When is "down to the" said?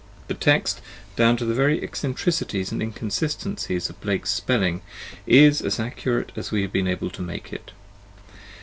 1.15-1.53